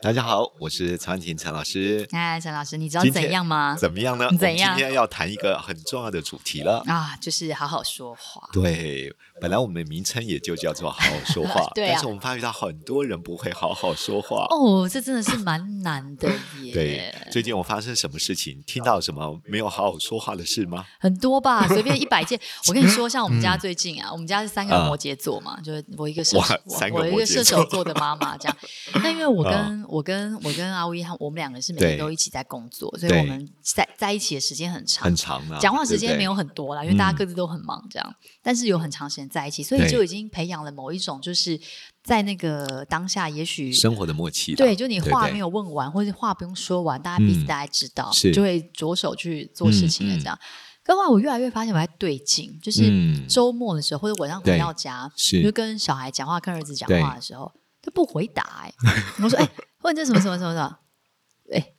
[0.00, 2.06] 大家好，我是曹安婷陈老师。
[2.12, 3.74] 哎，陈老师，你知道怎样吗？
[3.76, 4.28] 怎么样呢？
[4.38, 4.76] 怎样？
[4.76, 8.48] 今天要谈一个很重要的主题了啊，就是好好说话。
[8.52, 11.90] 对，本来我们的名称也就叫做好好说话， 对啊。
[11.94, 14.46] 但是我们发觉到很多人不会好好说话。
[14.50, 16.30] 哦，这真的是蛮难的
[16.62, 16.72] 耶。
[16.72, 18.62] 对，最近我发生什么事情？
[18.64, 20.84] 听到什么没有好好说话的事吗？
[21.00, 22.38] 很多吧， 随便一百件。
[22.68, 26.54] 我跟你说，像我们家最近啊，我们家是三个摩羯座嘛，就是我一个射手，
[26.92, 28.56] 我一个射手座的妈妈这样。
[28.94, 35.58] 那因为我跟 我跟我跟阿威，我们两个是每天都一起在工作，所以我们在在一起的时间很长，很长啊。
[35.58, 38.14] 讲话时间没有很多啦，因为大家各自都很忙，这样。
[38.42, 41.58] 但是有很长时间在一起，所以就已经培养了某一种，就是
[42.02, 44.54] 在那个当下，也许生活的默契。
[44.54, 50.16] 对，就你话没有问完，或者话不用说完，大家彼此大家知道，就会着手去做事情了。
[50.18, 50.38] 这样。
[50.86, 52.82] 后来我越来越发现我在对劲，就是
[53.26, 55.10] 周末的时候或者晚上回到家，
[55.42, 57.52] 就跟小孩讲话、跟儿子讲话的时候，
[57.82, 58.62] 他不回答。
[58.62, 58.72] 哎，
[59.22, 59.48] 我说哎。
[59.82, 60.78] 问这什么什么什么的？
[61.52, 61.72] 哎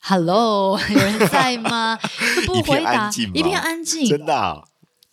[0.00, 1.98] ，Hello， 有人在吗？
[2.46, 4.62] 不回答，一片安静，真的、啊。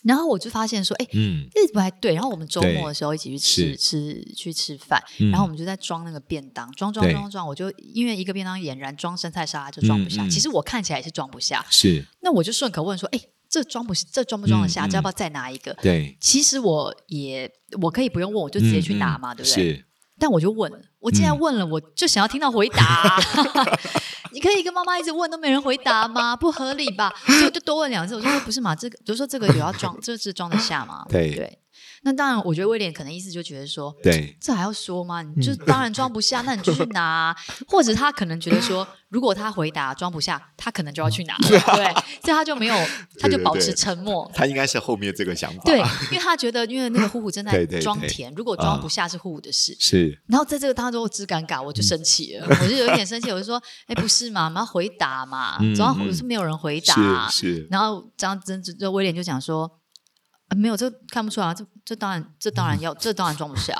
[0.02, 2.12] 然后我就发现说，哎，嗯，日子不太对。
[2.12, 7.48] 然后我们周末的时候一起去吃吃去吃饭，然后我们就在装那个便当，装装装装。
[7.48, 11.64] 我就因为一个便当俨然装生菜沙拉就装不下，其实我看起来也是装不下。
[11.70, 14.86] 是，那我就顺口问说，哎，这装不这装不装得下？
[14.86, 15.72] 这要不要再拿一个？
[15.80, 19.72] 对，其实我也我可以不用问，我就直接去拿嘛，对不对？
[19.76, 19.86] 是。
[20.18, 23.20] 但我就问了，我既然问了，嗯、我就想要听到回答。
[24.32, 26.34] 你可以跟妈妈一直问都没人回答吗？
[26.34, 27.12] 不合理吧？
[27.26, 28.16] 所以我就多问两次。
[28.16, 31.04] 我说不是嘛，这个比如说这个有要装，这是装得下吗？
[31.10, 31.58] 对对。
[32.04, 35.22] 那当然，我觉得威廉可能意思就觉得说，对，这还要说吗？
[35.22, 37.34] 你就当然装不下，那你就去拿。
[37.66, 41.58] 或者他可能觉得说，如果他回答装不下，他可能就要去拿，对，
[42.22, 42.76] 所以他就没有，
[43.18, 44.30] 他就保持沉默。
[44.34, 50.20] 他应该是后面这个想法，对，因为他觉得，因为那个呼呼正在 装甜，如果装不下是呼呼的事，是。
[50.28, 57.66] 然后在这个当中，我只尴尬，我就生气了，我就有一点生气，我就说，哎，不是嘛，我们要回答嘛，总要是没有人回答，是。
[57.70, 59.80] 然后这样子，就威廉就讲说。
[60.56, 61.54] 没有，这看不出来啊！
[61.54, 63.74] 这这当然，这当然要，这当然装不下。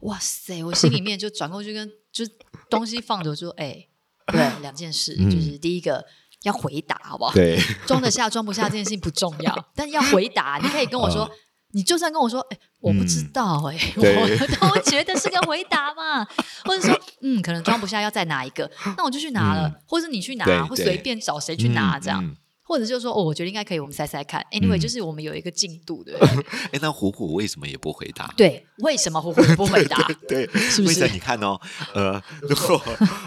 [0.00, 0.62] 哇塞！
[0.62, 2.24] 我心里面就转过去跟就
[2.68, 3.86] 东西放着，说：“哎，
[4.26, 6.04] 对，两件事，就是第一个
[6.42, 7.32] 要回答，好不好？
[7.32, 10.60] 对，装得下装不下这件事情不重要，但要回答。
[10.62, 11.28] 你可以跟我说，
[11.72, 16.24] 你就算跟我说，哎，我不知道，哎，我都觉得是个回答嘛。
[16.64, 22.36] 或者说，嗯，可能装不下，要再拿一个，那我就去拿了，或者你去拿，或随便找谁去拿，这样。”
[22.70, 24.46] 或者就是说，哦，我觉得应该可以，我们猜猜看。
[24.52, 26.44] Anyway，就是我们有一个进度，对不对？
[26.70, 28.32] 哎，那虎虎为什么也不回答？
[28.36, 30.08] 对，为什么虎虎不回答？
[30.28, 31.08] 对， 是不是？
[31.08, 31.60] 你看哦，
[31.94, 32.80] 呃，如果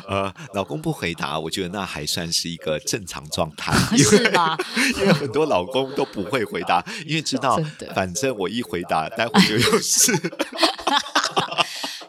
[0.08, 4.58] 呃老公不回答，我觉得那还算是一个正常状态，是吧？
[4.98, 7.60] 因为很多老公都不会回答，因为知道，
[7.94, 10.14] 反正我一回答，待会就有事。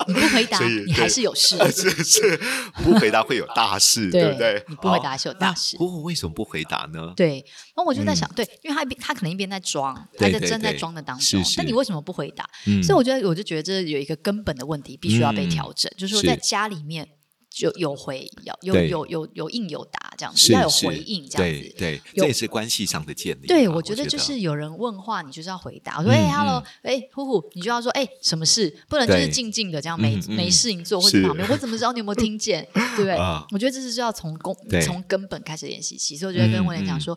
[0.09, 1.56] 你不回答，你还是有事。
[1.70, 2.41] 是是，
[2.82, 4.65] 不回答会有大事， 对不对？
[4.69, 5.76] 你不回答是有大事。
[5.76, 7.12] 不过为什么不回答呢？
[7.16, 7.44] 对，
[7.76, 11.43] 那我就在想，对，因为他一边他可能一边在装，他在正在装的当中。
[11.56, 12.48] 但你为什么不回答？
[12.82, 17.09] 所以我觉得，我就觉得这有一个根本的问题，必须要被调整，就是说在家里面。
[17.54, 23.47] 就有回有有有有有应有答这样子，要有回应这样子，对，这也是关系上的建立。
[23.47, 25.98] 对，我觉得就是有人问话，你就是要回答。
[25.98, 28.76] 我说：“哎，hello，哎，呼呼，你就要说，哎，什么事？
[28.88, 32.66] 不能就是静静的这样没没事情做或者旁边，我怎么知道你有没有听见？
[32.72, 33.14] 对不对？
[33.53, 36.16] 我觉得这是要从根从根本开始练习起。
[36.16, 37.16] 所以我觉得跟威廉讲说，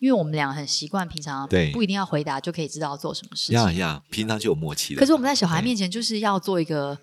[0.00, 5.00] 因为我们俩很习惯平常不一定要回答就可以知道做什么事情，呀呀，平常就有默契了。
[5.00, 6.98] 可是我们在小孩面前就是要做一个。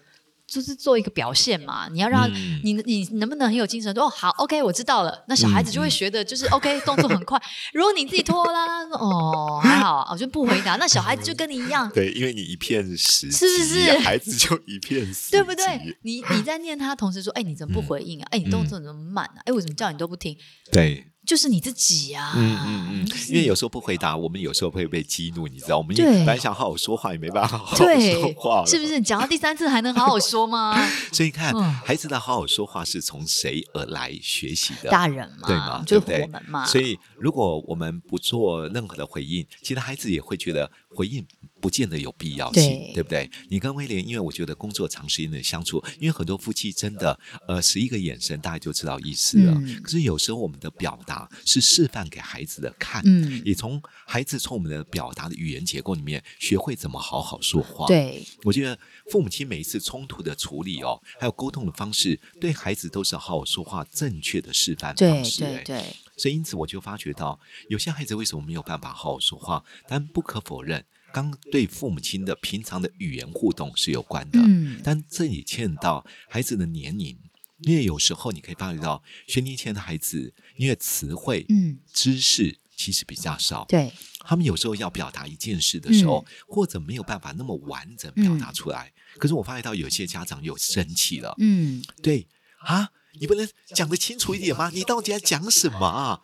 [0.48, 2.30] 就是做一个表现嘛，你要让
[2.64, 3.94] 你你能不能很有精神？
[3.94, 5.24] 说哦好，OK，我知道了。
[5.28, 7.42] 那小孩子就会学的，就是 OK，动作很快。
[7.74, 10.76] 如果你自己拖拉拉哦 还好，我就不回答。
[10.76, 13.98] 那小孩子就跟你一样，对，因为你一片死，是不是？
[14.00, 15.98] 孩子就一片死，对不对？
[16.04, 18.28] 你你在念他，同时说，哎，你怎么不回应啊？
[18.32, 19.42] 哎，你动作怎么慢啊？
[19.46, 20.38] 哎，我怎么叫你都不听？
[20.72, 21.12] 对。
[21.26, 29.02] 就是你自己呀，嗯嗯嗯，因为有时候不回答，我们有时候会被激怒，你知道，我们本来想好好说话，也没办法好好说话，是不是？
[29.02, 30.76] 讲到第三次还能好好说吗？
[31.12, 34.90] 所以你看孩子的好好说话是从谁而来学习的？
[34.90, 35.84] 大人嘛，对吗？
[35.86, 36.66] 就是我们嘛。
[36.66, 41.26] 所以如果我们不做任何的回应，其实孩子也会觉得回应。
[41.66, 43.28] 不见得有必要性，对，对不对？
[43.50, 49.52] 你跟威廉，因为我觉得工作长时间的相处，因为很多夫妻真的，呃，十一个眼神，大家就知道意思了。
[49.56, 57.88] 嗯、可是有时候我们的表达是示范给孩子的看，嗯，也从孩子从我们的表达的语言结构里面学会怎么好好说话。
[57.88, 58.78] 对，我觉得
[59.10, 65.40] 父母亲每一次冲突的处理哦，还有沟通的方式，对孩子都是好好说话正确的示范方式。
[65.40, 65.84] 对对对。
[66.16, 67.38] 所以因此我就发觉到，
[67.70, 69.66] 有些孩子为什么没有办法好好说话？
[69.88, 70.86] 但不可否认。
[71.16, 77.18] 刚对父母亲的平常的语言互动是有关的，嗯，但这也牵扯到孩子的年龄，
[77.62, 88.92] 因为有时候你可以发觉到，学龄前的孩子，因为词汇、嗯，知识其实比较少，对，他们有时候要表达一件事的时候，嗯、或者没有办法那么完整表达出来。
[89.14, 92.28] 嗯、可是我发觉到有些家长又生气了，嗯，对
[92.60, 92.90] 啊，
[93.22, 94.70] 你不能讲得清楚一点吗？
[94.74, 96.22] 你到底在讲什么？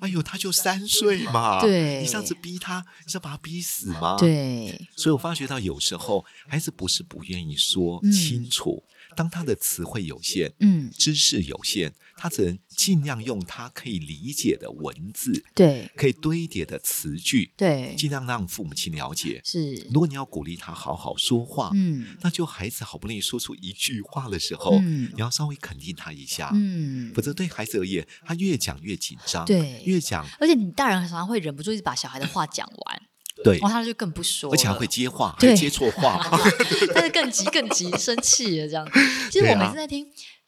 [0.00, 4.16] 哎呦，他就三岁嘛，对，你上次逼他，你是要把他逼死吗？
[4.18, 8.82] 对，所以我发觉到有时候孩子不是不愿意说清楚。
[9.14, 19.40] 嗯当他的词汇有限，嗯，知识有限，他只能尽量用他可以理解的文字，对，可以堆叠的词句，对，尽量让父母亲了解。
[19.44, 33.02] 是，如果你要鼓励他好好说话，嗯，那就孩子好不容易说出一句话的时候，嗯，你要稍微肯定他一下，嗯，否则对孩子而言，他越讲越紧张，对，越讲，而且你大人常常会忍不住一直把小孩的话讲完。
[33.44, 36.18] 对，然后他就更不说，而且还会接话，还接错话，
[36.94, 38.88] 但是更急、更急，生气了这样。
[39.30, 40.06] 其实我每次在听。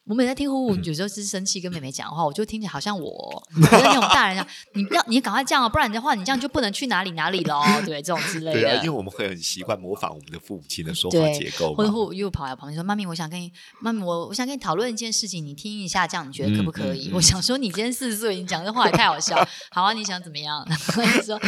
[0.08, 8.60] 我每次在听呼呼，有时候是生气跟妹妹讲的话，我就听起来好像我跟那种大人讲，你不要，你赶快这样啊，不然的话，你这样就不能去哪里哪里了，对，这种之类的。
[8.60, 19.36] 对啊，因为我们会很习惯模仿我们的父母亲的说话结构，或者或又跑来旁边说：“妈咪，我想跟你，妈咪，我我想跟你讨论一件事情，你听一下，这样你觉得可不可以？”嗯嗯、我想说，你今天四十岁，你讲这话也太好笑。
[19.72, 20.64] 好啊，你想怎么样？
[20.68, 21.40] 然后就说，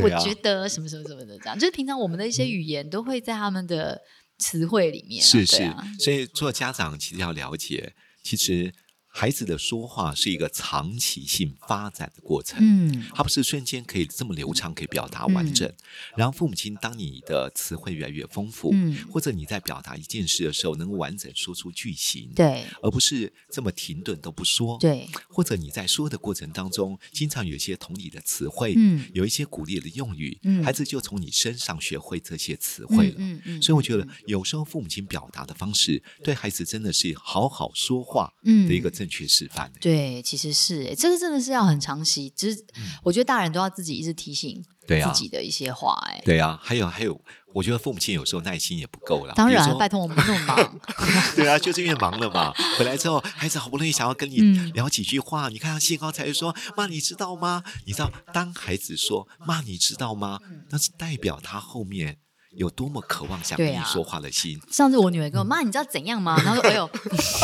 [0.00, 4.00] 我觉得什么什么什么的，这样就是平常我们的一些语言都会在他们的
[4.38, 5.26] 词汇里面、啊。
[5.26, 7.94] 是是，啊、所以做家长其实要了解。
[8.22, 8.72] 其实，
[9.18, 15.66] 孩子的说话是一个长期性发展的过程，嗯，他不是瞬间可以这么流畅，可以表达完整。
[15.66, 15.74] 嗯、
[16.18, 25.08] 然后，父母亲，当你的词汇越来越丰富，嗯，或者你在表达一件事的时候，能够完整说出句型，对，而不是这么停顿都不说，对。
[25.30, 33.42] 或者你在说的过程当中，经常有一些同理的词汇，嗯，有一些鼓励的用语，嗯，孩子就从你身上学会这些词汇了，嗯嗯。
[33.46, 39.70] 嗯，所以我觉得，有时候父母亲表达的方式，对孩子真的是好好说话，嗯的一个正确示范。
[39.80, 42.64] 对，其实是哎这个真的是要很长期，其实
[43.02, 45.94] 我觉得大人都要自己一直提醒自己的一些话。
[46.08, 47.20] 哎，对啊，还有还有，
[47.54, 49.34] 我觉得父母亲有时候耐心也不够了。
[49.34, 50.80] 当然，拜托我们那么忙。
[51.34, 52.52] 对啊，就是因为忙了嘛。
[52.78, 54.36] 回来之后，孩子好不容易想要跟你
[54.72, 57.62] 聊几句话，你看他兴高采烈说：“妈，你知道吗？
[57.86, 62.18] 你知道，当孩子说‘妈，你知道吗’，那是代表他后面。”
[62.56, 64.58] 有多么渴望想跟你说话的心。
[64.58, 66.36] 啊、上次我女儿跟我妈，你知道怎样吗？
[66.44, 66.90] 然后说：“哎呦，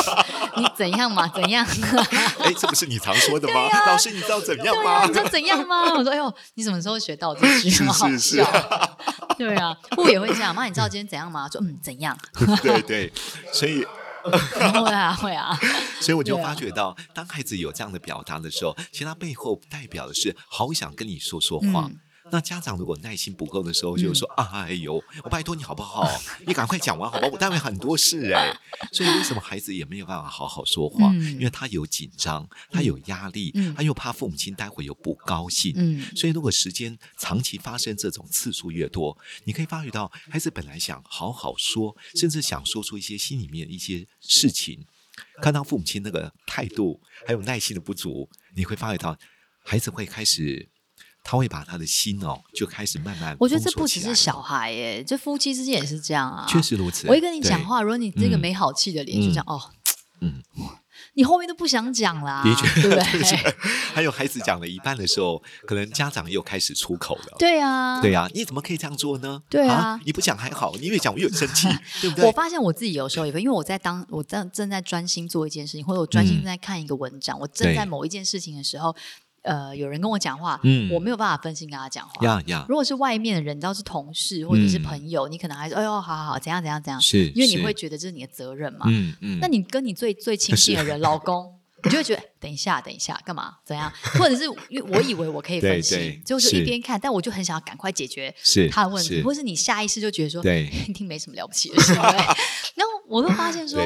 [0.56, 1.28] 你怎样嘛？
[1.28, 1.64] 怎样？”
[2.40, 3.60] 哎，这不是你常说的吗？
[3.70, 5.04] 啊、老师，你知道怎样吗、啊？
[5.06, 5.92] 你知道怎样吗？
[5.94, 7.70] 我说：“哎呦，你什么时候学到这句？
[7.70, 8.46] 是是是，
[9.38, 10.54] 对啊，我也会这样。
[10.54, 11.48] 妈，你知道今天怎样吗？
[11.50, 12.16] 说嗯，怎样？
[12.62, 13.12] 对对，
[13.52, 13.84] 所以
[14.24, 15.58] 会 啊会啊。
[16.00, 21.86] 所以我就发觉到，当孩子有这样的表达的时候，其实他背后代表的是好想跟你说说话。
[21.90, 21.98] 嗯
[22.32, 26.10] 那家长如果耐心不够的时候，就说：“嗯、哎呦，我拜托你好不好？
[26.46, 27.30] 你赶快讲完好不好？
[27.30, 28.56] 我单位很多事哎。”
[28.90, 31.10] 所以为什么孩子也没有办法好好说话？
[31.12, 35.74] 嗯、因为他有紧张，他有压力，嗯、他又怕父母亲待会又不高兴。
[35.76, 44.86] 嗯、所以如果时间长期发生这种次数越多，你可以发觉到孩子本来想好好说，甚至想说出一些心里面的一些事情，
[45.42, 49.18] 看到父母亲那个态度还有耐心的不足，你会发觉到
[49.62, 50.70] 孩子会开始。
[51.24, 53.36] 他会把他的心哦，就开始慢慢。
[53.38, 56.44] 我觉得这不只是小孩耶，这夫妻之间也是这样啊。
[56.48, 57.06] 确实如此。
[57.08, 59.60] 我一跟你讲话，如果你这个没好气的脸，就讲哦，
[60.20, 60.42] 嗯，
[61.14, 63.02] 你后面都不想讲啦，对不对？
[63.94, 67.36] 还有孩子讲了一半的时候，可能家长又开始出口了。
[67.38, 69.42] 对啊，对啊，你怎么可以这样做呢？
[69.48, 71.68] 对啊，你不讲还好，你越讲我越生气，
[72.00, 72.24] 对不对？
[72.24, 78.96] 我发现我自己有时候也会，因为我在当我正正在专心做一件事情，或者我专心在看一个文章，我正在某一件事情的时候。
[79.42, 82.24] 呃，有人跟我讲话，嗯，我没有办法分心跟他讲话。
[82.24, 88.86] 呀呀，如果是外面的人，你知道是同事或者是朋友，你可能还是，哎呦，好好好，怎样怎样怎样，是，因为你会觉得这是你的责任嘛。
[88.86, 89.38] 嗯嗯。
[89.40, 93.54] 那你跟你最最亲近的人， 老公，你就会觉得，等一下，等一下，干嘛？
[93.64, 93.92] 怎样？
[94.18, 98.32] 或者是因为我以为我可以分心，就是一边看，但我就很想要赶快解决
[98.70, 101.92] 他的问题，或是你下意识就觉得说，对， 一定没什么了不起的事。
[102.78, 103.84] 然后我会发现说。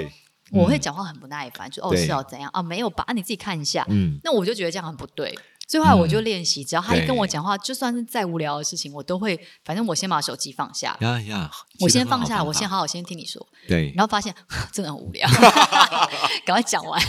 [0.53, 2.63] 我会讲话很不耐烦，就哦是哦怎样啊？
[2.63, 3.05] 没有吧？
[3.07, 3.85] 啊你自己看一下。
[3.89, 5.37] 嗯，那我就觉得这样很不对。
[5.69, 10.97] 所以后来我就练习，只要他一跟我讲话，就算是再无聊的事情，我都会，反正我先把手机放下。
[11.01, 11.51] 呀呀，
[11.81, 13.45] 我先放下，我先好好先听你说。
[13.67, 14.33] 对，然后发现
[14.73, 15.29] 真的很无聊，
[16.47, 17.03] 赶快讲完，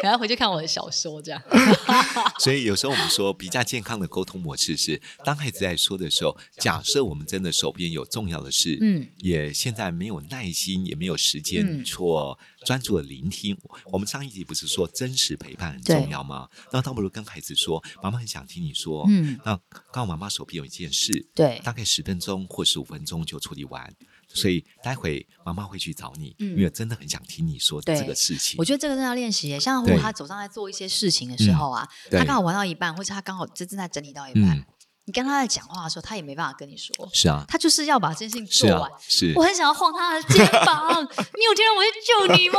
[0.00, 1.42] 赶快回去看我的小说，这样。
[2.38, 13.56] 所以有时候我们说，比较健康的沟通模式是，当孩子在说的时候，假设我们真的手边有重要的事，嗯，也现在没有耐心，也没有时间做专注的聆听。
[13.86, 16.48] 我们上一集不是说真实陪伴很重要吗？
[16.72, 19.56] 那倒不如跟孩子说，妈妈很想听你说，嗯，那
[19.92, 23.94] 刚好妈妈手边有一件事，对，大概十分钟或十五分钟就处理完。
[24.28, 28.56] 所以待会妈妈会去找你，嗯，因为真的很想听你说这个事情。
[28.58, 29.58] 我觉得这个真的要练习。
[29.60, 34.58] 像如果他走上来做一些事情的时候啊，嗯、他刚好玩到一半，或者他刚好正正在整理到一半。
[34.58, 34.64] 嗯
[35.06, 36.94] 你跟他在讲话的时候，他也没办法跟你说。
[37.12, 38.90] 是啊，他就是要把这件事情做完。
[39.08, 41.02] 是，我很想要晃他的肩膀。
[41.02, 41.88] 你有听到我在
[42.28, 42.58] 救你吗？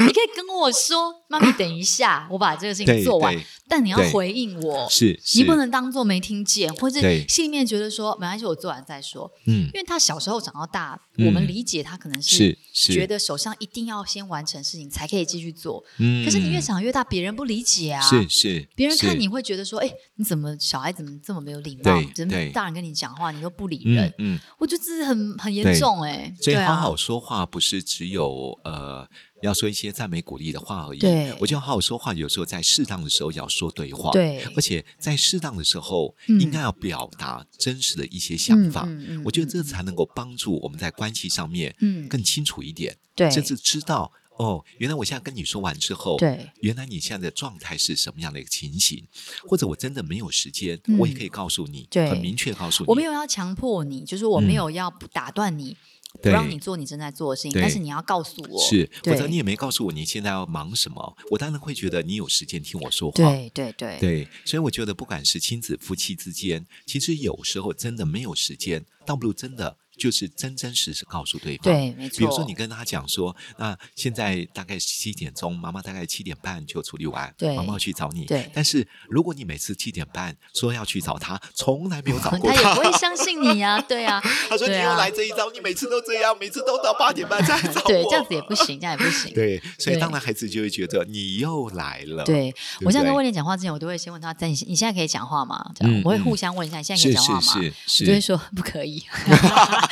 [0.06, 3.34] 你可以跟我说，妈咪，等一下， 我把这个事情做完。
[3.68, 9.30] 但你要回应我，是，你不能当做没听见，或者心里面觉得说没关系，我做完再说。
[9.46, 15.84] 嗯，因为他小时候长到大，我们理解他可能是觉得手上一定要先完成事情才可以继续做。
[15.98, 18.00] 嗯，可是你越长越大，别人不理解啊。
[18.00, 21.10] 是是，别人看你会觉得说，哎，你怎么小孩怎么？
[21.22, 24.12] 这么没有礼貌，真的大人跟你讲话，你都不理人。
[24.18, 26.34] 嗯，我觉得这是很很严重哎。
[26.40, 29.06] 所以好好说话不是只有呃
[29.42, 30.98] 要说一些赞美鼓励的话而已。
[30.98, 34.10] 对，我觉得好好说话，有时候在适当的时候要说对话。
[34.10, 38.88] 对，而且在适当的时候应该要表达真实的一些想法。
[39.24, 42.96] 我觉得这才能够帮助我们在关系上面嗯更清楚一点。
[43.14, 44.12] 对，甚至知道。
[44.36, 49.06] 哦，原来我现在跟你说完之后，对，原来你现在的状态是什么样的一个情形？
[49.46, 55.76] 或者我真的没有时间，我也可以告诉你，很明确告诉你，我没有要强迫你，就是我没有要打断你，
[56.22, 63.98] 不让你做你正在做的事情，但是你要告诉我，是，否则你也没告诉我你现在要忙什么，我当然会觉得你有时间听我说话，对对对。
[64.00, 69.76] 对，所以我觉得不管是亲子夫妻之间，其实有时候真的没有时间，倒不如真的。
[70.00, 72.18] 就是真真实实告诉对方，对，没错。
[72.18, 78.24] 比如说，你跟他讲说，那现在大概七点钟，妈妈大概七点半就处理完，对，妈妈要去找你。
[78.24, 78.50] 对。
[78.54, 84.18] 但是如果你每次七点半说要去找他，从来没有找 过他，他也不会相信你呀，对呀。
[84.48, 87.86] 他说你又来这一招，你每次都这样，每次都到八点半才找我。
[87.86, 89.32] 对，这样子也不行，这样也不行。
[89.36, 92.24] 对，所以当然孩子就会觉得你又来了。
[92.24, 95.70] 对，我现在跟威廉讲话之前，我都会先问他，在你你现在可以讲话吗？
[95.74, 97.40] 这样我会互相问一下，你现在可以讲话吗？
[97.40, 99.02] 是是是，我就会说不可以。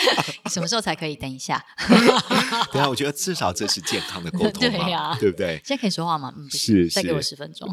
[0.50, 0.80] 什么时候？
[0.80, 1.64] 才可以等一下。
[2.72, 5.60] 对啊，我觉得至少这是健康的沟 通嘛，对呀，对不对？
[5.64, 6.32] 现在可以说话吗？
[6.36, 7.68] 嗯，是，再给我十分钟。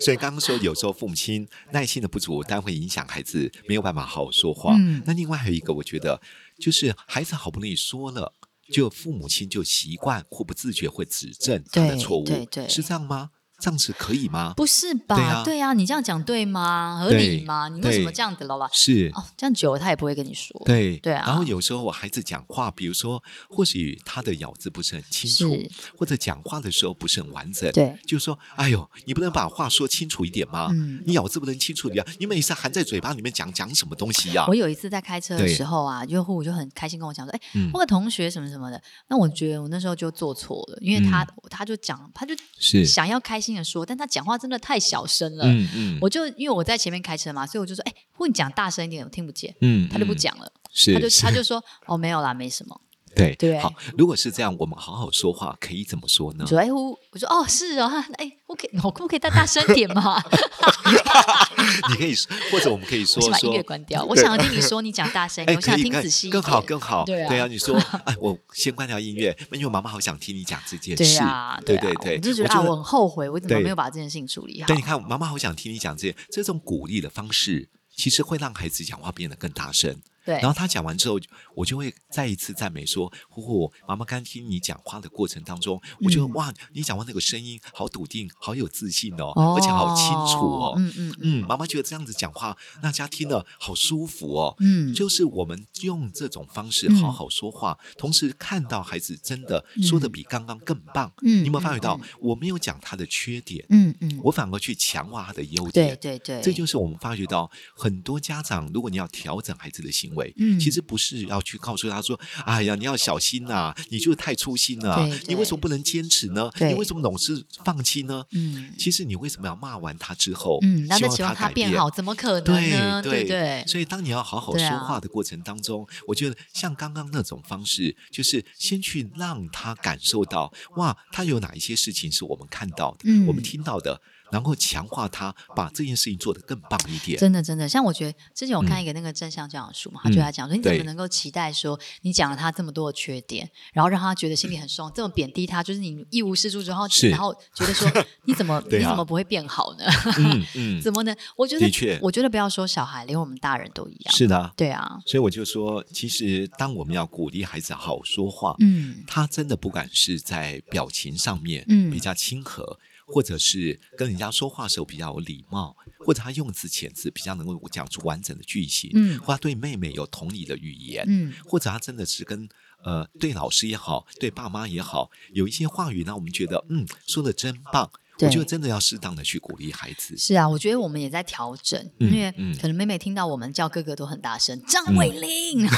[0.00, 4.74] 所以刚刚说，有时候父母亲耐心的不足，但会影响孩子没有办法好好说话。
[4.76, 6.20] 嗯，那另外还有一个，我觉得
[6.58, 8.32] 就是孩子好不容易说了，
[8.72, 13.30] 就父母亲就习惯或不自觉会指正他的错误，对对，是这样吗？
[13.62, 14.52] 这样子可以吗？
[14.56, 15.44] 不是吧？
[15.44, 16.98] 对啊，你这样讲对吗？
[17.00, 17.68] 合理吗？
[17.68, 18.68] 你为什么这样子了？
[18.72, 20.60] 是哦，这样久了他也不会跟你说。
[20.64, 21.22] 对对啊。
[21.24, 25.56] 然后有时候我孩子讲话，比如说或许他的咬字不是很清楚，
[25.96, 27.70] 或者讲话的时候不是很完整。
[27.70, 30.70] 对，就是说，哎呦，你不能把话说清楚一点吗？
[30.72, 34.44] 嗯你咬字不能清楚点，你每次含在嘴巴里面讲讲什么东西呀？
[34.48, 37.40] 我有一次在开车的时候啊，用户就很开心跟我讲说，哎，
[37.72, 38.82] 我个同学什么什么的。
[39.06, 44.38] 那我觉得我那时候就做错了，因为他他就讲，他就是想要开心的说，但他讲话。
[44.42, 52.80] 真的太小声了，嗯嗯，我就因为我在前面开车嘛，所以我就说，哎，或你讲大声一点，我听不见，嗯，他就不讲了，是，他就他就说，哦，没有啦，没什么，
[53.14, 56.46] 对对，好，如果是这样，我们好好说话，可以怎么说呢？
[56.46, 60.22] 说，哎，我我说，哦，是哦， 哎，我可以，我可不可以再大声点嘛？
[61.90, 62.14] 你可以，
[62.50, 71.20] 或者我们可以说，把音乐关掉，我想要听你说，你讲大声， 我想听仔细，更好更好，对啊，对啊，你说，哎，我先关掉音乐，因为妈妈好想听你讲这件事，
[71.64, 74.66] 对对对，我就觉得啊，我很后悔，我怎么没有把这件事情处理好？
[74.66, 80.00] 对，你看，妈妈好想听你讲这些，这种鼓励的方式，其实会让孩子讲话变得更大声。
[80.24, 81.18] 对，然后他讲完之后，
[81.54, 90.74] 我就会再一次赞美说：“呼呼，妈妈刚听你讲话的过程当中，我觉得哇，你讲话那个声音好笃定，好有自信哦，而且好清楚哦。
[90.76, 94.54] 嗯嗯嗯，妈妈觉得这样子讲话，大家听了好舒服哦。
[94.60, 101.12] 嗯，就是我们用这种方式好好说话，同时看到孩子真的说的比刚刚更棒。
[101.22, 105.96] 嗯，你有没有发觉到，我没有讲他的缺点，嗯嗯，我反而去强化他的优点。
[105.96, 110.32] 对对对，这就是我们发觉到很多家长，如果你要调整孩子的行为。
[110.36, 116.50] 嗯，其实不是要去告诉他说：“哎呀，你要小心呐，你就是太粗心了，你为什么不能坚持呢？
[116.60, 121.90] 你为什么总是放弃呢？”嗯，其实你为什么要骂完他之后，嗯，希望他改变好？
[121.90, 123.02] 怎么可能呢？
[123.02, 123.64] 对对。
[123.66, 134.00] 所以当你要好好说话的过程当中，我觉得像刚刚那种方式，就是先去让他感受到，哇，他有哪一些事情是我们看到的，我们听到的。
[134.32, 137.18] 然后强化他，把这件事情做得更棒一点。
[137.18, 147.86] 真的，真的，像我觉得之前我看一个那个正向教养书嘛，嗯、他就在讲说，你怎么能够期待说你讲了他这么多的缺点，然后让他觉得心里很爽，这么贬低他，就是你一无是处之后，然后觉得说
[148.24, 149.84] 你怎么、 啊、你怎么不会变好呢？
[150.18, 151.14] 嗯嗯、 怎么能？
[151.36, 154.14] 我觉得的确，我觉得不要说小孩，连我们大人都一样。
[154.14, 154.98] 是的，对啊。
[155.06, 162.78] 所以我就说，其实当我们要鼓励孩子好好说话，嗯，他真的不管是在表情上面，嗯，比较亲和。
[163.06, 172.48] 或者是跟人家说话的时候比较有礼貌，或者他用词遣词比较能够讲出完整的句型，嗯，或他对妹妹有同理的语言，嗯，或者他真的是跟
[172.84, 177.90] 呃对老师也好，对爸妈也好，有一些话语让我们觉得嗯说的真棒。
[178.26, 180.16] 我觉得真的要适当的去鼓励孩子。
[180.16, 185.68] 是啊，我觉得我们也在调整，嗯、因为可能妹妹听到我们叫哥哥都很大声，张伟玲，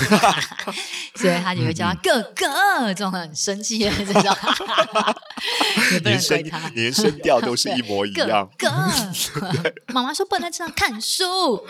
[1.16, 4.22] 所以她就会叫他哥哥，这种很生气的这种，
[5.92, 8.48] 也不能怪他，连声调都是一模一样。
[8.58, 8.68] 哥
[9.40, 11.64] 哥，妈妈说不能在车上看书，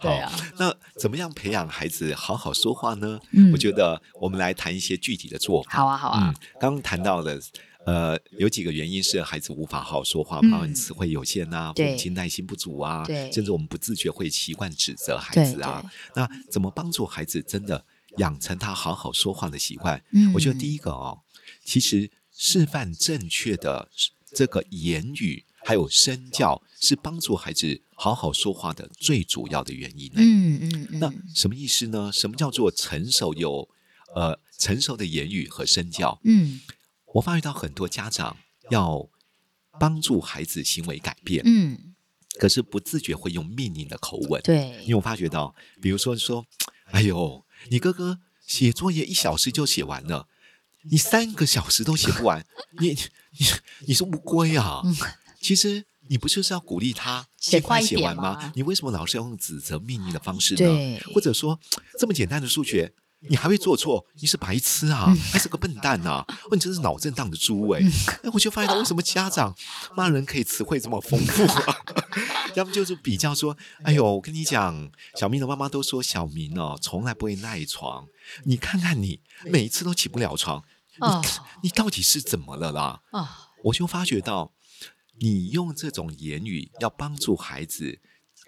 [0.00, 0.32] 对啊。
[0.58, 3.18] 那怎么样培养孩子好好说话呢？
[3.32, 5.70] 嗯、我觉得我们来谈一些具体的做法。
[5.70, 6.20] 好啊，好啊。
[6.22, 7.38] 嗯、刚刚谈到了。
[7.86, 15.88] 呃，有几个原因是孩子无法好好说话，包括词汇有限啊，父母亲耐心不足啊，甚至我们不自觉会习惯指责孩子啊。
[16.16, 17.84] 那怎么帮助孩子真的
[18.18, 20.02] 养成他好好说话的习惯？
[20.12, 21.20] 嗯，我觉得第一个哦，
[21.64, 23.88] 其实示范正确的
[24.34, 30.10] 这个言语还有身教，是帮助孩子好好说话的最主要的原因。
[30.16, 30.98] 嗯嗯嗯。
[30.98, 32.10] 那什么意思呢？
[32.12, 33.68] 什么叫做成熟有
[34.16, 36.20] 呃成熟的言语和身教？
[36.24, 36.60] 嗯。
[37.14, 38.36] 我发觉到很多家长
[38.70, 39.08] 要
[39.78, 41.94] 帮助孩子行为改变，嗯，
[42.38, 46.44] 可是不自觉会用命令的口吻，对，因为我发觉到，比如说说，
[46.86, 50.28] 哎呦，你哥哥写作业一小时就写完了，
[50.90, 52.44] 你三个小时都写不完，
[52.80, 53.46] 你你
[53.86, 54.82] 你是乌龟啊？
[54.84, 54.94] 嗯、
[55.40, 58.52] 其实你不就是要鼓励他 尽快写完吗？
[58.54, 61.00] 你为什么老是要用指责命令的方式呢？
[61.14, 61.58] 或者说
[61.98, 62.92] 这么简单的数学？
[63.28, 64.04] 你还会做错？
[64.20, 66.24] 你是白痴啊，还是个笨蛋啊？
[66.28, 67.80] 哦你真是脑震荡的猪哎！
[68.22, 69.54] 哎，我就发现到为什么家长
[69.94, 71.76] 骂人可以词汇这么丰富啊？
[72.54, 78.06] 要么就是比较说，哎呦，我跟你讲，小明的妈妈都说小明哦，从来不会赖床。
[78.44, 80.64] 你看看你，每一次都起不了床，
[80.98, 81.28] 你
[81.64, 83.02] 你到底是怎么了啦？
[83.64, 84.52] 我就发觉到，
[85.20, 87.98] 你用这种言语要帮助孩子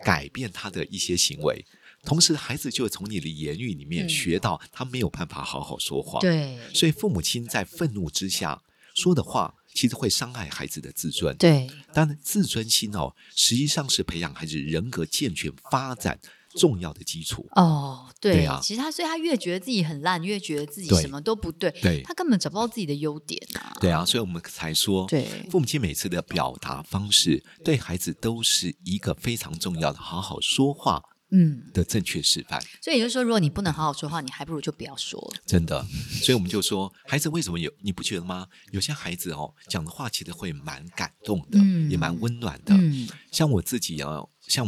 [0.05, 1.67] 改变他的一些行为。
[2.09, 6.19] 同时，孩子就会从你的言语里面学到，他没有办法好好说话。
[6.21, 8.63] 对，所以父母亲在愤怒之下
[8.95, 11.37] 说的话，其实会伤害孩子的自尊。
[11.37, 16.19] 对，但自尊心哦，实际上是培养孩子人格健全发展
[16.55, 17.47] 重要的基础。
[17.57, 23.77] 哦，对，对啊，其实他，所以他越觉得自己很烂，越觉得自己什么都不对，对，他根本找不到自己的优点啊。
[23.81, 31.03] 对啊，所以我们才说，对，父母亲每次的表达方式，对孩子都是一个非常重要的，好好说话。
[31.31, 35.33] 嗯的正确示范，所以也就是说，如果你不能好好说话，你还不如就不要说。
[35.45, 35.85] 真的，
[36.23, 37.71] 所以我们就说，孩子为什么有？
[37.83, 38.47] 你不觉得吗？
[38.73, 42.75] 有些孩子哦，讲的话其实会蛮感动的，嗯、也蛮温暖的。
[42.75, 44.67] 嗯、像我自己啊，像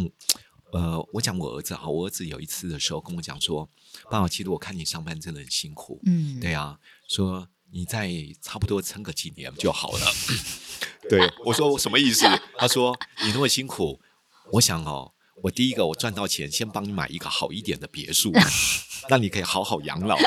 [0.73, 3.69] 呃，我讲我儿子哈，我儿子有一次的时候跟我讲说
[4.11, 10.07] ：“爸爸，其实我看你上班真的很辛苦，嗯，对啊，说你再差不多撑个几年就好了。
[11.09, 12.27] ”对，我说我什么意思？
[12.59, 13.99] 他说：“你那么辛苦，
[14.53, 18.33] 我想哦。”我第一个，我赚到钱，先帮你买一个好一点的别墅，
[19.09, 20.19] 让你可以好好养老。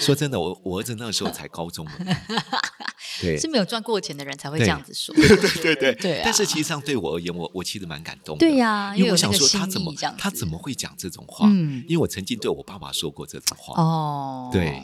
[0.00, 1.86] 说真的，我我儿子那个时候才高中，
[3.20, 5.14] 对，是没有赚过钱的人才会这样子说。
[5.16, 8.40] 对对对对，对啊、但是其实上对我而言，我我其实蛮感动的。
[8.40, 11.46] 对呀、啊，因为我想说他怎么他怎么会讲这种话？
[11.48, 13.80] 嗯，因为我曾经对我爸爸说过这种话。
[13.80, 14.82] 哦，对，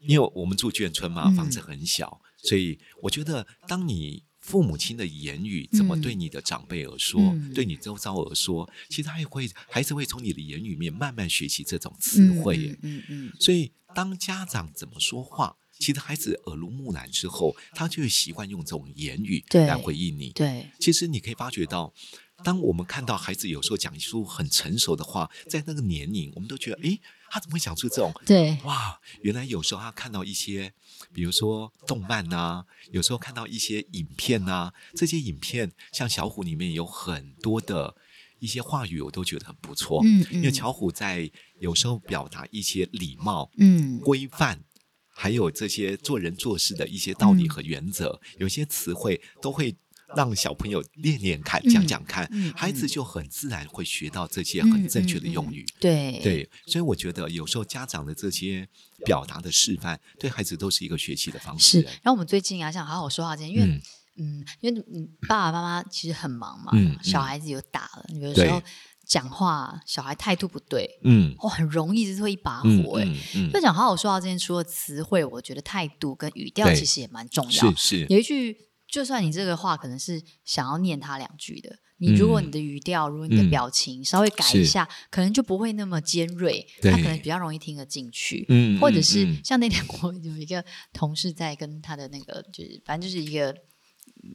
[0.00, 4.24] 因为我们住眷村嘛，房子很小，嗯、所以我觉得当你。
[4.50, 12.76] 父母亲的言语怎么对你的长辈而说，嗯、对你周遭而说，其实他也会，孩子会从你的言语里面慢慢学习这种词汇。
[12.82, 20.30] 嗯嗯，嗯，所以当家长怎么说话，其实孩子耳濡目染之后，他就会习惯用这种言语来回应你。
[20.30, 21.94] 对，对，其实你可以发觉到，
[22.42, 27.00] 当我们看到孩子有时候讲出很成熟的话，在那个年龄，我们都觉得，诶。
[27.32, 28.12] 他怎么会讲出这种？
[28.26, 30.74] 对，哇，原来有时候他看到一些，
[31.12, 37.94] 比如说动漫啊，有时候看到一些影片啊，这些影片像小虎里面有很多的
[38.38, 40.00] 一些话语，我都觉得很不错。
[40.04, 44.60] 嗯，嗯，因为巧虎在有时候表达一些礼貌、嗯，规范，
[45.08, 49.76] 还有这些做人做事的一些道理和原则，嗯、有些词汇都会。
[50.16, 55.64] 让小朋友练练看，讲讲看，孩子就很自然会学到这些很正确的用语。
[55.78, 58.68] 对对，所以我觉得有时候家长的这些
[59.04, 61.80] 表达的示范，对孩子都是一个学习的方式。
[61.80, 61.86] 是。
[62.02, 63.62] 然后我们最近啊，想好好说话，因为。
[63.64, 63.80] 嗯
[64.18, 68.60] 嗯，因为你爸爸妈妈其实很忙嘛，嗯，小孩子有打了，有的时候
[69.06, 73.06] 讲话小孩态度不对，嗯，哦，很容易就是会一把火哎。
[73.50, 77.72] 就讲好好说话这件除了词汇，我觉得态度跟语调其实也蛮重要。
[77.72, 78.54] 是是，有一句，
[78.90, 81.78] 就算你这个话可能是想要念他两句的。
[82.02, 88.46] 你如果你的语调，如果你的表情稍微改一下，可能就不会那么尖锐，他可能比较容易听得进去。
[88.48, 93.54] 嗯，或者是像那天 我有一个同事在跟他的那个，就是反正就是一个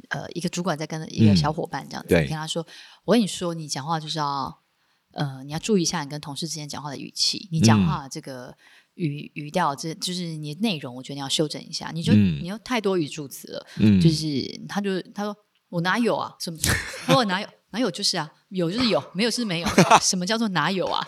[0.09, 2.65] 呃一个主管在跟一个小伙伴这样子跟他说
[3.05, 4.61] ：“我跟你说，你讲话就是要
[5.13, 8.55] 呃你要注意一下你跟同事之间讲话的语气，你讲话这个
[8.95, 11.91] 语语调，这就是你的内容，我觉得你要修整一下。
[11.93, 13.67] 你就你有太多语助词了，
[14.01, 15.36] 就是他就他说。”
[15.69, 16.34] 我哪有啊？
[16.39, 16.58] 什么？
[17.15, 17.47] 我哪有？
[17.71, 19.67] 哪有就是啊，有就是有，没有就是没有。
[19.99, 21.05] 什么叫做哪有啊？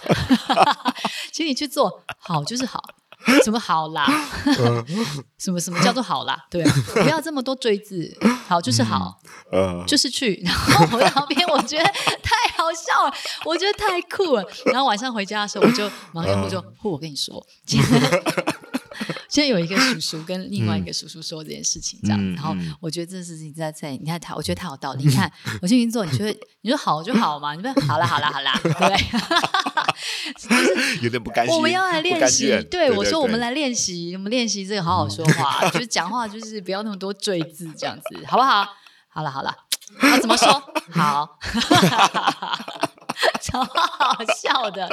[1.32, 2.84] 请你去做好就是好，
[3.44, 4.06] 什么好啦？
[5.38, 6.46] 什么什么叫做好啦？
[6.50, 6.64] 对，
[6.94, 9.20] 不要这么多追字，好就是好，
[9.52, 10.42] 嗯、就是去。
[10.44, 13.14] 然后我旁边我觉得太好笑了，
[13.46, 14.44] 我觉得太酷了。
[14.68, 17.46] 然后晚上回家的时候，我就忙着我就，我跟你说。
[19.30, 25.04] 现在有一个叔叔跟另外一个叔叔说这件事情，这样，嗯、然后我觉得这事情在在，你看他，我觉得他有道理。
[25.04, 27.54] 你看，我星星座，你觉得你说好就好嘛？
[27.56, 28.98] 你说 好啦好啦好啦，对不对？
[30.38, 31.56] 就 是有点不甘心。
[31.56, 38.68] 我们要来练习，对我说，我们来练习，我们练习这个好好说话，就是讲话就是不要那么多赘字，这样子，好不好？
[39.10, 39.56] 好了好了，
[40.02, 40.62] 那怎么说？
[40.92, 41.38] 好。
[43.42, 44.88] 超好笑的，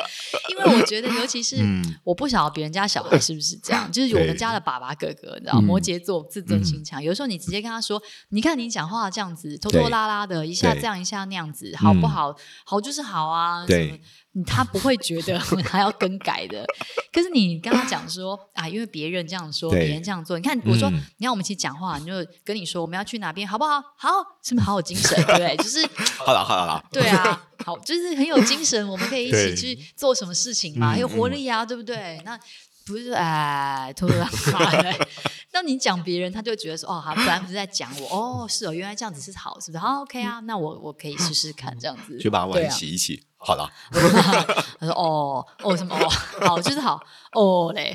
[0.50, 1.56] 因为我觉得， 尤其是
[2.02, 12.34] 我不晓得别人家小孩 是不是这样，就是我们家的爸爸哥哥，你知道，摩羯座自尊心强，有时候你直接跟他说：“你看你讲话这样子拖拖拉拉的，一下这样一下那样子，好不好？
[12.64, 14.00] 好就是好啊。”对。
[14.42, 16.66] 他不会觉得 他要更改的，
[17.12, 22.12] 可是你跟他讲说啊，因为别人这样说，别人这样做，你看我说，你看我们一起讲话，你就
[22.44, 23.81] 跟你说我们要去哪边，好不好？
[23.97, 24.11] 好，
[24.42, 25.14] 是不是好有精神？
[25.25, 25.57] 对不对？
[25.59, 25.87] 就是
[26.18, 26.85] 好了，好了，好。
[26.90, 32.20] 对啊，好，就是很有精神，我们可以一起去做什么事情嘛，有活力啊，对不对？
[32.25, 32.38] 那
[32.85, 35.07] 不是哎，拖拖拉拉的。
[35.53, 38.09] 那你讲别人，他就觉得说哦，他本来不是在讲我
[38.42, 39.79] 哦，是哦，原来这样子是好，是不是？
[39.79, 43.25] 好，OK 啊，那我我可以试试看这样子， 就把碗洗一洗。
[43.47, 43.70] 好了，
[44.81, 46.09] 他说哦哦什么哦
[46.40, 46.99] 好就是好
[47.33, 47.94] 哦嘞，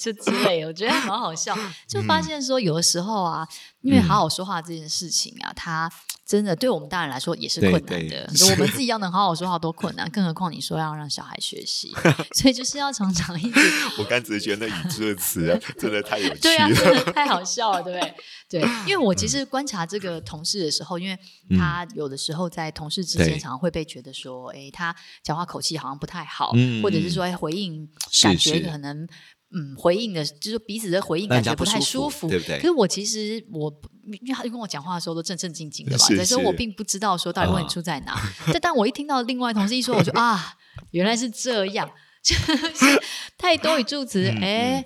[0.00, 1.56] 就之类，我觉得蛮好笑。
[1.86, 3.46] 就发现说有的时候啊，
[3.82, 5.88] 因为好好说话这件事情啊，它
[6.30, 8.24] 真的对我们大人来说也是困难的。
[8.28, 11.92] 就我们 自己要能好好说话多困难，更何况你说要让小孩学习，
[12.38, 13.60] 所以就是要常常一直。
[13.98, 18.14] 我刚只是觉得那语助词真的太有趣了，对啊，真的太好笑了，对不对？
[18.48, 21.18] 对，因为我其实观察这个同事的时候，因为
[21.58, 27.88] 他有的时候在同事之间常常会被觉得说，哎，他讲话口气好像不太好，或者是说，哎，回应
[28.22, 29.08] 感觉可能，
[29.52, 32.56] 嗯，回应的就是彼此的回应感觉不太舒服，对不对？
[32.58, 33.72] 可是我其实我，
[34.04, 38.16] 因为他就跟我讲话的时候都正正经经的嘛，所以说我并不知道说到底问题出在哪。
[38.46, 40.54] 但但我一听到另外同事一说，我就 啊，
[40.92, 41.90] 原来是这样，
[42.22, 43.02] 就是
[43.36, 44.84] 太多语助词，哎。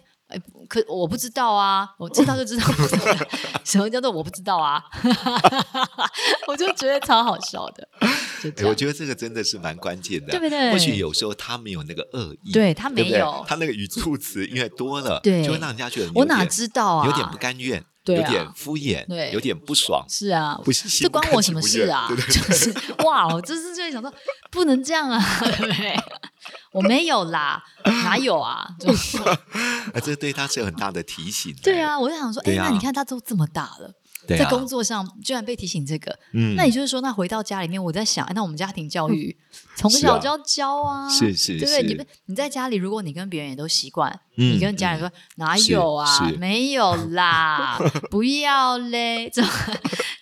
[0.69, 2.65] 可我不知道啊，我知道就知道，
[3.63, 4.83] 什么叫做我不知道啊？
[6.49, 7.87] 我就觉得超好笑的。
[8.67, 10.73] 我觉得这个真的是蛮关键的，对不对？
[10.73, 17.07] 或许有时候他没有那个恶意，对他没有，他那个语助词因为多了， 对，就会让人家觉得我哪知道啊？
[17.07, 20.05] 有点不甘愿，有点敷衍，对，有点不爽。
[20.09, 22.09] 是啊，不是这关我什么事啊？
[22.29, 24.13] 就是哇，我就是就想说
[24.51, 25.97] 不能这样啊， 对不对？
[26.73, 28.69] 我没有啦，哪有啊？
[28.79, 31.55] 就啊，这对他是有很大的提醒。
[31.63, 33.91] 对啊，我就想说，哎，那你看他都这么大了，
[34.27, 39.37] 在工作上居然被提醒这个，嗯，那也就是说，那回到家里面，我在想，哎，那我们家庭教育
[39.77, 41.83] 从小就要教啊，是是，对不对？
[41.83, 46.07] 你们你在家里，如果你跟别人也都习惯，你跟家人说哪有啊？
[46.39, 47.79] 没有啦，
[48.11, 49.43] 不要嘞， 这。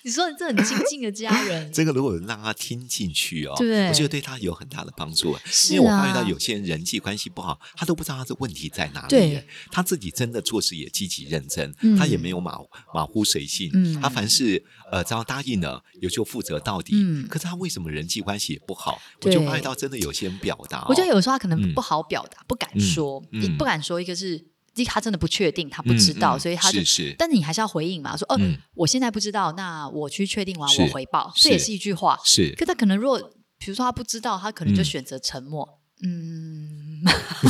[0.05, 5.37] 你说你这很亲近的家人， 这个如果让他听进去哦，对，我觉得对他有很大的帮助。
[5.45, 9.09] 是啊，因为我发觉到有些人人际关系不好，他都不知道他的问题在哪里。
[9.09, 12.59] 对，他自己真的做事也积极认真，他也没有马
[12.93, 13.71] 马虎随性。
[13.75, 16.93] 嗯，他凡事呃只要答应了，也就负责到底。
[16.97, 19.01] 嗯，可是他为什么人际关系也不好？
[19.23, 23.23] 我就发觉到真的有些人表达，我觉得有时候他可能不好表达，不敢说，
[23.59, 24.01] 不敢说。
[24.01, 24.52] 一个是。
[24.87, 26.81] 他真的不确定，他不知道，所以他就，
[27.19, 28.39] 但是你还是要回应嘛，说哦，
[28.75, 32.19] 我现在不知道，那我去确定完我回报，这也是一句话。
[32.25, 33.19] 是，可他可能如果
[33.59, 35.79] 比如说他不知道，他可能就选择沉默。
[36.05, 37.01] 嗯，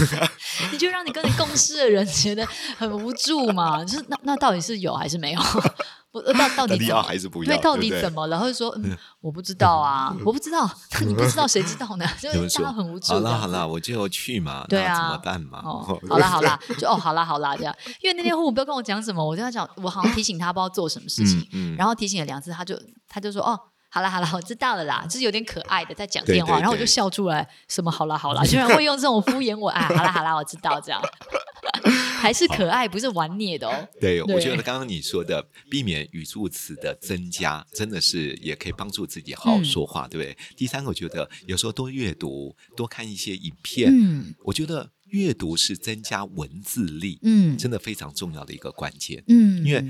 [0.72, 3.82] 你就让你跟你共事的人觉得很无助嘛？
[3.82, 5.40] 就是那那到底是有还是没有？
[6.12, 7.56] 我到到底要还是不要？
[7.56, 8.38] 对，到底怎么了？
[8.38, 10.70] 或者说，嗯， 我不知道啊，我不知道，
[11.06, 12.06] 你不知道谁知道呢？
[12.20, 13.14] 就是大家很无助。
[13.14, 15.60] 好啦好啦，我就去嘛，对啊，怎么办嘛？
[15.64, 17.74] 哦，好啦好啦，就哦，好啦好啦这样。
[18.00, 23.58] 因为那天虎虎不要跟我讲什么，我跟他讲，我好像提醒他不知道做什么事情，然后提醒了两次，他就他就说哦。
[23.94, 29.82] 好了好了，我知道了啦，就是有点可爱的在讲电话，对对对，然后我就笑出来，什么好了好了，居然会用这种敷衍我啊！
[29.94, 30.98] 好了好了，我知道这样，
[32.20, 33.88] 还是可爱，不是玩孽的哦。
[34.00, 40.36] 对，对我觉得刚刚你说的避免语助词的增加，真的是也可以帮助自己好好说话，嗯、对不对？
[40.56, 49.84] 第三个，我觉得有时候多阅读，多看一些影片，嗯，我觉得阅读是增加文字力，嗯，真的非常重要的一个关键，嗯，因为。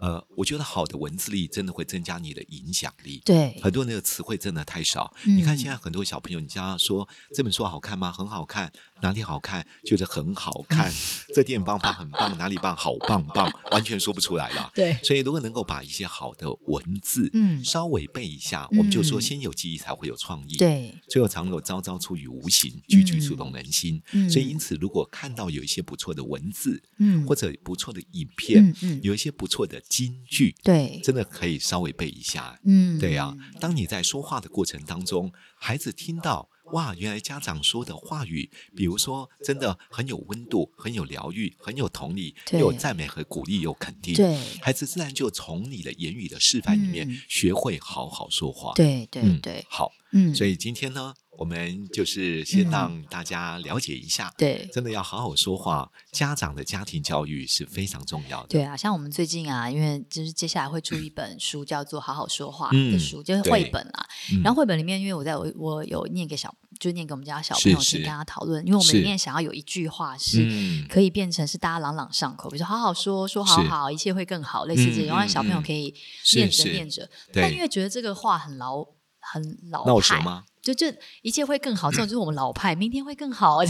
[0.00, 3.20] 呃，我觉得好的文字力真的会增加你的影响力。
[3.24, 5.12] 对，很多那个词汇真的太少。
[5.26, 8.12] 嗯、你看现在很多小朋友，你叫他说这本书好看吗？
[8.12, 8.70] 很好看。
[9.02, 9.66] 哪里好看？
[9.84, 10.92] 觉得很好看。
[11.34, 12.74] 这电影方法很棒，哪里棒？
[12.76, 14.70] 好棒棒，完全说不出来了。
[14.74, 20.56] 对，所以如果能够把一些好的文字，嗯，稍微背一下，嗯、我们就说先有记忆才会有创意。
[20.56, 24.02] 对，最后常有朝朝出于无形，句句触动人心。
[24.12, 32.58] 嗯、所以因此，如果看到有一些不错的文字，嗯，或者不错的影片，嗯，嗯有一些不错的金句，对，真的可以稍微背一下。
[32.64, 33.36] 嗯，对呀、啊。
[33.60, 36.48] 当你在说话的过程当中，孩子听到。
[36.72, 44.14] 哇，原来家长说的话语，比如说，真的很有温度，很有疗愈，很有同理，又有赞美和鼓励，又肯定。
[44.14, 48.72] 对，孩子自然就从你的言语的示范里面学会好好说话。
[48.74, 51.14] 对对对，好，嗯，所以今天呢。
[51.38, 55.88] 我们就是先让大家了解一下，嗯、对，真的要好好说话。
[56.10, 58.48] 家长的家庭教育是非常重要的。
[58.48, 64.06] 对啊，像我们最近啊，因为就是接下来会出一本书，叫做《好好说话》的书，嗯、就是绘本啦。
[64.32, 68.66] 嗯、然后绘本里面，因为我在我我有念给小，就念给我们家小朋友听，跟他讨论。
[68.66, 70.44] 因为我们里面想要有一句话是
[70.88, 75.94] 可以变成是大家朗朗上口，比如说“好好说，说好好，一切会更好”，类似这种，让小朋友可以
[76.34, 77.08] 念着念着。
[77.32, 78.84] 但因为觉得这个话很老，
[79.20, 80.44] 很老派吗？
[80.68, 83.60] 就就一切会更好，这种就是我们老派，明天会更好，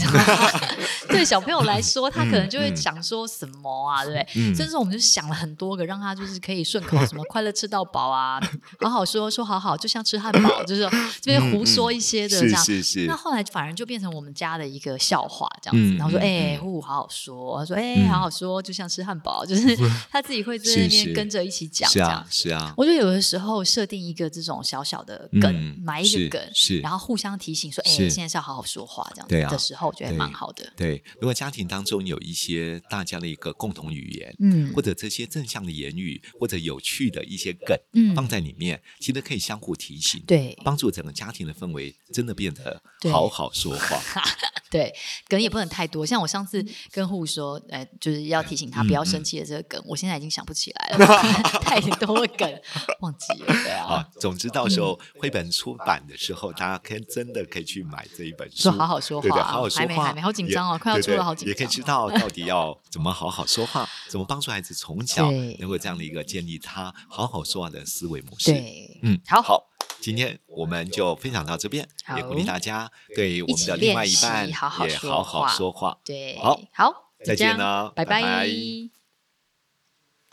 [1.07, 4.53] 对小朋友来说，他可能就会想说什么啊，对不对？
[4.53, 8.37] 甚至我们就想了很多个，让他就是可以顺口，什么快乐吃到饱啊，
[8.81, 10.81] 好好说说好好，就像吃汉堡，就是
[11.21, 12.63] 这边胡说一些的这样。
[12.63, 13.05] 是是是。
[13.05, 19.77] 那后来反而就变成我们家的一个笑话这样子，然后说哎，呼呼好好说，他说哎，好好说，就像吃汉堡，就是
[20.11, 22.25] 他自己会在那边跟着一起讲这样。
[22.29, 22.73] 是啊。
[22.75, 26.81] 我觉得有的时候设定一个这种小小的梗，埋一个梗是。
[26.89, 44.01] 然后互相提醒说：“哎，现在是要好好说话，这样子的时候，我觉得蛮好的。”对，如果家庭当中有一些大家的一个共同语言，嗯，或者这些正向的言语，或者有趣的一些梗，嗯，放在里面，其实可以相互提醒，对，帮助整个家庭的氛围真的变得好好说话。
[44.69, 44.93] 对，
[45.27, 46.05] 梗也不能太多。
[46.05, 51.05] 像我上次跟户说，哎，就是要提醒他不要生气的这个梗，我现在已经想不起来了，
[51.61, 52.61] 太多梗
[52.99, 53.53] 忘记了。
[53.63, 61.49] 对啊，总之到时候绘本出版的时候，大家可以真的可以去买这一本书，说好好说话，好好说话，还没还没，好紧张哦，快要出了，好紧张。
[61.49, 68.51] 也可以知道 到底要怎么好好说话，怎么帮助孩子从小能够这样的一个建立他好好说话的思维模式。
[68.51, 69.68] 对，嗯，好好。
[69.99, 75.99] 今天我们就分享到这边，也鼓励大家对我们的另外一半也好好说话。
[76.03, 78.49] 对，好，好，再见了，拜拜。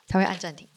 [0.07, 0.69] 他会按暂停。